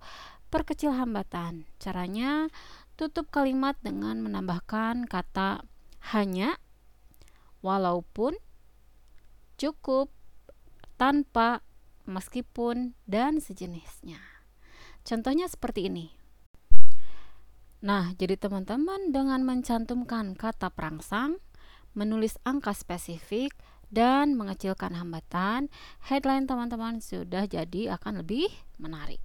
perkecil 0.54 0.94
hambatan. 0.94 1.66
Caranya 1.82 2.46
tutup 2.94 3.34
kalimat 3.34 3.74
dengan 3.82 4.22
menambahkan 4.22 5.10
kata 5.10 5.66
hanya, 6.14 6.54
walaupun, 7.58 8.38
cukup, 9.58 10.14
tanpa, 10.94 11.66
meskipun, 12.06 12.94
dan 13.10 13.42
sejenisnya. 13.42 14.22
Contohnya 15.02 15.50
seperti 15.50 15.90
ini. 15.90 16.14
Nah, 17.84 18.16
jadi 18.16 18.40
teman-teman 18.40 19.12
dengan 19.12 19.44
mencantumkan 19.44 20.38
kata 20.38 20.72
perangsang, 20.72 21.42
menulis 21.94 22.36
angka 22.42 22.74
spesifik, 22.74 23.54
dan 23.94 24.34
mengecilkan 24.34 24.98
hambatan, 24.98 25.70
headline 26.10 26.50
teman-teman 26.50 26.98
sudah 26.98 27.46
jadi 27.46 27.94
akan 27.94 28.26
lebih 28.26 28.50
menarik. 28.76 29.22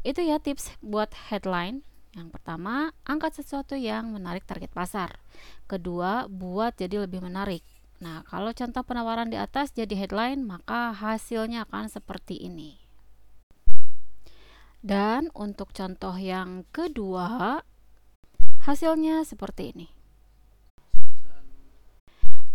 Itu 0.00 0.24
ya 0.24 0.40
tips 0.40 0.72
buat 0.80 1.12
headline. 1.28 1.84
Yang 2.16 2.32
pertama, 2.32 2.96
angkat 3.04 3.36
sesuatu 3.44 3.76
yang 3.76 4.08
menarik 4.08 4.48
target 4.48 4.72
pasar. 4.72 5.20
Kedua, 5.68 6.24
buat 6.32 6.72
jadi 6.80 7.04
lebih 7.04 7.20
menarik. 7.20 7.60
Nah, 8.00 8.24
kalau 8.24 8.56
contoh 8.56 8.80
penawaran 8.80 9.28
di 9.28 9.36
atas 9.36 9.76
jadi 9.76 9.92
headline, 9.92 10.40
maka 10.40 10.96
hasilnya 10.96 11.68
akan 11.68 11.92
seperti 11.92 12.40
ini. 12.40 12.80
Dan 14.80 15.28
untuk 15.36 15.76
contoh 15.76 16.16
yang 16.16 16.64
kedua, 16.72 17.60
hasilnya 18.64 19.26
seperti 19.28 19.76
ini. 19.76 19.95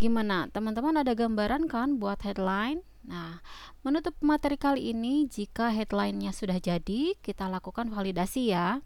Gimana? 0.02 0.50
Teman-teman 0.50 0.98
ada 0.98 1.14
gambaran 1.14 1.70
kan 1.70 2.02
buat 2.02 2.18
headline? 2.26 2.82
Nah, 3.06 3.38
menutup 3.86 4.18
materi 4.18 4.58
kali 4.58 4.90
ini, 4.90 5.30
jika 5.30 5.70
headline-nya 5.70 6.34
sudah 6.34 6.58
jadi, 6.58 7.14
kita 7.22 7.46
lakukan 7.46 7.86
validasi 7.86 8.50
ya. 8.50 8.82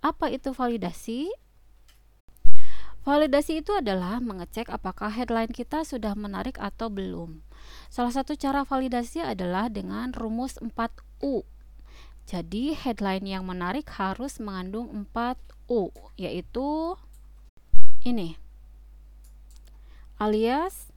Apa 0.00 0.32
itu 0.32 0.56
validasi? 0.56 1.28
Validasi 3.04 3.60
itu 3.60 3.76
adalah 3.76 4.24
mengecek 4.24 4.72
apakah 4.72 5.12
headline 5.12 5.52
kita 5.52 5.84
sudah 5.84 6.16
menarik 6.16 6.56
atau 6.56 6.88
belum. 6.88 7.44
Salah 7.92 8.16
satu 8.16 8.32
cara 8.32 8.64
validasi 8.64 9.20
adalah 9.20 9.68
dengan 9.68 10.16
rumus 10.16 10.56
4U 10.64 11.44
jadi 12.28 12.76
headline 12.76 13.24
yang 13.24 13.48
menarik 13.48 13.88
harus 13.96 14.36
mengandung 14.36 14.92
4 14.92 15.40
U, 15.72 15.88
yaitu 16.20 16.92
ini. 18.04 18.36
Alias 20.18 20.90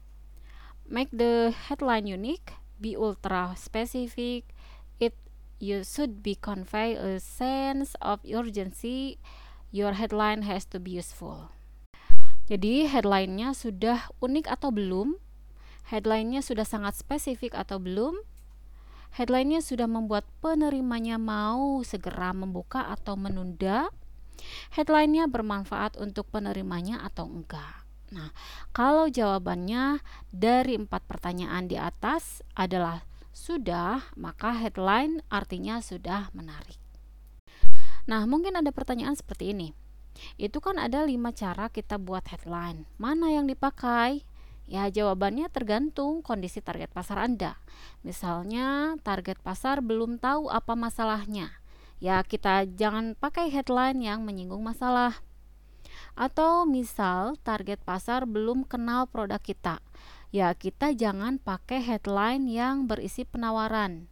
make 0.90 1.14
the 1.14 1.54
headline 1.54 2.10
unique, 2.10 2.58
be 2.82 2.98
ultra 2.98 3.54
specific, 3.54 4.50
it 4.98 5.14
you 5.62 5.86
should 5.86 6.26
be 6.26 6.34
convey 6.34 6.98
a 6.98 7.22
sense 7.22 7.94
of 8.02 8.26
urgency, 8.26 9.22
your 9.70 9.94
headline 9.94 10.42
has 10.42 10.66
to 10.66 10.82
be 10.82 10.98
useful. 10.98 11.54
Jadi 12.50 12.90
headline-nya 12.90 13.54
sudah 13.54 14.10
unik 14.26 14.50
atau 14.50 14.74
belum? 14.74 15.22
Headline-nya 15.94 16.42
sudah 16.42 16.66
sangat 16.66 16.98
spesifik 16.98 17.54
atau 17.54 17.78
belum? 17.78 18.18
Headline-nya 19.22 19.62
sudah 19.62 19.86
membuat 19.86 20.26
penerimanya 20.42 21.22
mau 21.22 21.86
segera 21.86 22.34
membuka 22.34 22.90
atau 22.90 23.14
menunda. 23.14 23.94
Headline-nya 24.74 25.30
bermanfaat 25.30 26.02
untuk 26.02 26.26
penerimanya 26.34 27.06
atau 27.06 27.30
enggak. 27.30 27.91
Nah, 28.12 28.36
kalau 28.76 29.08
jawabannya 29.08 30.04
dari 30.36 30.76
empat 30.76 31.08
pertanyaan 31.08 31.72
di 31.72 31.80
atas 31.80 32.44
adalah 32.60 33.08
sudah, 33.32 34.12
maka 34.20 34.52
headline 34.52 35.24
artinya 35.32 35.80
sudah 35.80 36.28
menarik. 36.36 36.76
Nah, 38.12 38.28
mungkin 38.28 38.60
ada 38.60 38.76
pertanyaan 38.76 39.16
seperti 39.16 39.56
ini. 39.56 39.72
Itu 40.36 40.60
kan 40.60 40.76
ada 40.76 41.08
lima 41.08 41.32
cara 41.32 41.72
kita 41.72 41.96
buat 41.96 42.28
headline. 42.28 42.84
Mana 43.00 43.32
yang 43.32 43.48
dipakai? 43.48 44.28
Ya, 44.68 44.88
jawabannya 44.92 45.48
tergantung 45.52 46.20
kondisi 46.20 46.60
target 46.60 46.92
pasar 46.92 47.24
Anda. 47.24 47.60
Misalnya, 48.04 48.96
target 49.04 49.40
pasar 49.40 49.80
belum 49.80 50.20
tahu 50.20 50.52
apa 50.52 50.76
masalahnya. 50.76 51.52
Ya, 52.04 52.20
kita 52.28 52.68
jangan 52.76 53.16
pakai 53.16 53.48
headline 53.52 54.04
yang 54.04 54.24
menyinggung 54.28 54.64
masalah. 54.64 55.24
Atau 56.16 56.70
misal 56.70 57.40
target 57.42 57.82
pasar 57.82 58.24
belum 58.30 58.68
kenal 58.68 59.08
produk 59.10 59.40
kita. 59.40 59.80
Ya, 60.32 60.56
kita 60.56 60.96
jangan 60.96 61.44
pakai 61.44 61.84
headline 61.84 62.48
yang 62.48 62.88
berisi 62.88 63.28
penawaran. 63.28 64.08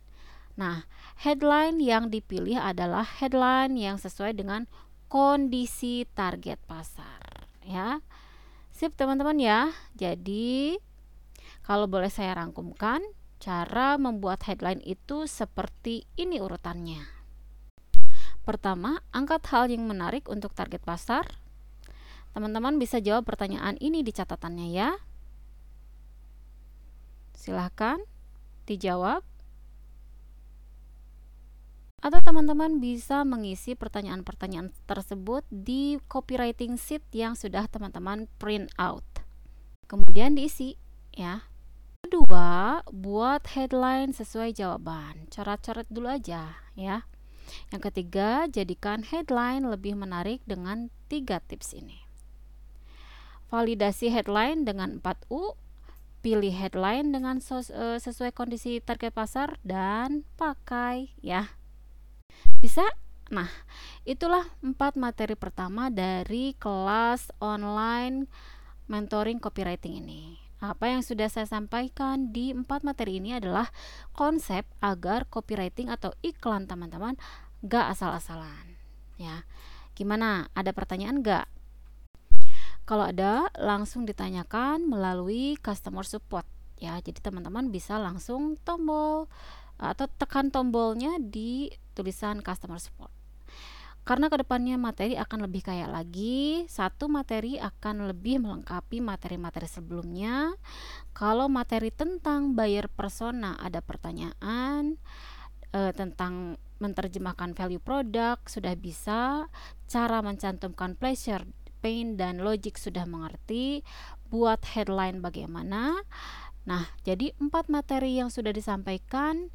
Nah, 0.60 0.84
headline 1.24 1.80
yang 1.80 2.12
dipilih 2.12 2.60
adalah 2.60 3.08
headline 3.08 3.80
yang 3.80 3.96
sesuai 3.96 4.36
dengan 4.36 4.68
kondisi 5.08 6.04
target 6.12 6.60
pasar, 6.68 7.48
ya. 7.64 8.04
Sip 8.76 8.92
teman-teman 9.00 9.40
ya. 9.40 9.72
Jadi 9.96 10.76
kalau 11.64 11.88
boleh 11.88 12.12
saya 12.12 12.36
rangkumkan, 12.36 13.00
cara 13.40 13.96
membuat 13.96 14.44
headline 14.44 14.84
itu 14.84 15.24
seperti 15.32 16.04
ini 16.20 16.44
urutannya. 16.44 17.08
Pertama, 18.44 19.00
angkat 19.16 19.48
hal 19.56 19.72
yang 19.72 19.88
menarik 19.88 20.28
untuk 20.28 20.52
target 20.52 20.84
pasar. 20.84 21.39
Teman-teman 22.34 22.78
bisa 22.78 23.02
jawab 23.02 23.26
pertanyaan 23.26 23.76
ini 23.82 24.06
di 24.06 24.14
catatannya 24.14 24.68
ya. 24.70 24.90
Silahkan 27.34 27.98
dijawab 28.70 29.26
atau 32.00 32.20
teman-teman 32.24 32.80
bisa 32.80 33.28
mengisi 33.28 33.76
pertanyaan-pertanyaan 33.76 34.72
tersebut 34.88 35.44
di 35.52 36.00
copywriting 36.08 36.80
sheet 36.80 37.04
yang 37.12 37.36
sudah 37.36 37.68
teman-teman 37.68 38.32
print 38.40 38.72
out. 38.80 39.04
Kemudian 39.92 40.40
diisi 40.40 40.80
ya. 41.12 41.44
Kedua, 42.00 42.80
buat 42.88 43.44
headline 43.52 44.16
sesuai 44.16 44.56
jawaban. 44.56 45.28
Coret-coret 45.28 45.92
dulu 45.92 46.08
aja 46.08 46.56
ya. 46.80 47.04
Yang 47.76 47.92
ketiga, 47.92 48.48
jadikan 48.48 49.04
headline 49.04 49.68
lebih 49.68 50.00
menarik 50.00 50.40
dengan 50.48 50.88
tiga 51.12 51.44
tips 51.44 51.76
ini. 51.76 52.09
Validasi 53.50 54.14
headline 54.14 54.64
dengan 54.64 55.02
4U, 55.02 55.58
pilih 56.22 56.54
headline 56.54 57.10
dengan 57.10 57.42
eh, 57.42 57.98
sesuai 57.98 58.32
kondisi 58.32 58.78
target 58.84 59.16
pasar 59.16 59.58
dan 59.66 60.28
pakai 60.38 61.16
ya 61.24 61.60
bisa? 62.60 62.84
Nah, 63.32 63.48
itulah 64.04 64.44
empat 64.60 65.00
materi 65.00 65.38
pertama 65.40 65.88
dari 65.88 66.58
kelas 66.60 67.32
online 67.40 68.28
mentoring 68.90 69.40
copywriting 69.40 70.02
ini. 70.02 70.36
Apa 70.60 70.92
yang 70.92 71.06
sudah 71.06 71.32
saya 71.32 71.48
sampaikan 71.48 72.36
di 72.36 72.52
empat 72.52 72.84
materi 72.84 73.24
ini 73.24 73.32
adalah 73.32 73.72
konsep 74.12 74.68
agar 74.84 75.24
copywriting 75.32 75.88
atau 75.88 76.12
iklan 76.20 76.68
teman-teman 76.68 77.16
gak 77.64 77.96
asal-asalan. 77.96 78.76
Ya, 79.16 79.48
gimana? 79.96 80.52
Ada 80.52 80.76
pertanyaan 80.76 81.24
gak? 81.24 81.48
Kalau 82.90 83.06
ada, 83.06 83.54
langsung 83.54 84.10
ditanyakan 84.10 84.90
melalui 84.90 85.62
customer 85.62 86.02
support. 86.02 86.50
Ya, 86.82 86.98
jadi 86.98 87.22
teman-teman 87.22 87.70
bisa 87.70 88.02
langsung 88.02 88.58
tombol 88.66 89.30
atau 89.78 90.10
tekan 90.10 90.50
tombolnya 90.50 91.22
di 91.22 91.70
tulisan 91.94 92.42
customer 92.42 92.82
support. 92.82 93.14
karena 94.08 94.26
ke 94.26 94.42
depannya 94.42 94.74
materi 94.74 95.14
akan 95.22 95.46
lebih 95.46 95.70
kaya 95.70 95.86
lagi 95.86 96.66
satu 96.66 97.06
materi 97.06 97.62
akan 97.62 98.10
lebih 98.10 98.42
melengkapi 98.42 99.06
materi-materi 99.06 99.70
sebelumnya 99.70 100.58
kalau 101.14 101.46
materi 101.46 101.94
tentang 101.94 102.58
buyer 102.58 102.90
persona 102.90 103.54
ada 103.62 103.86
pertanyaan 103.86 104.98
uh, 105.78 105.94
tentang 105.94 106.58
menerjemahkan 106.82 107.54
value 107.54 107.84
product 107.84 108.50
sudah 108.50 108.74
bisa 108.74 109.46
cara 109.86 110.18
mencantumkan 110.26 110.98
pleasure 110.98 111.46
pain 111.80 112.20
dan 112.20 112.44
logic 112.44 112.76
sudah 112.76 113.08
mengerti 113.08 113.82
buat 114.28 114.62
headline 114.76 115.24
bagaimana 115.24 116.04
nah 116.68 116.86
jadi 117.08 117.34
empat 117.40 117.72
materi 117.72 118.20
yang 118.20 118.30
sudah 118.30 118.52
disampaikan 118.54 119.50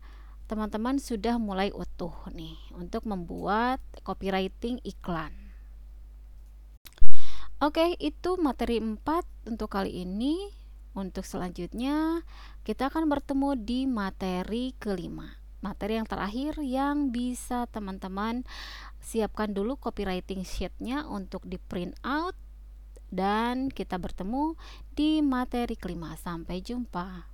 teman-teman 0.44 1.00
sudah 1.00 1.40
mulai 1.40 1.72
utuh 1.72 2.12
nih 2.32 2.56
untuk 2.76 3.08
membuat 3.08 3.80
copywriting 4.04 4.76
iklan. 4.84 5.32
Oke, 7.64 7.96
itu 7.96 8.36
materi 8.36 8.76
4 8.76 9.00
untuk 9.48 9.72
kali 9.72 10.04
ini. 10.04 10.52
Untuk 10.94 11.26
selanjutnya, 11.26 12.22
kita 12.62 12.86
akan 12.86 13.10
bertemu 13.10 13.58
di 13.58 13.88
materi 13.88 14.76
kelima. 14.78 15.43
Materi 15.64 15.96
yang 15.96 16.04
terakhir 16.04 16.60
yang 16.60 17.08
bisa 17.08 17.64
teman-teman 17.72 18.44
siapkan 19.00 19.48
dulu 19.56 19.80
copywriting 19.80 20.44
sheetnya 20.44 21.08
untuk 21.08 21.40
di 21.48 21.56
print 21.56 21.96
out 22.04 22.36
dan 23.08 23.72
kita 23.72 23.96
bertemu 23.96 24.60
di 24.92 25.24
materi 25.24 25.72
kelima. 25.80 26.20
Sampai 26.20 26.60
jumpa. 26.60 27.33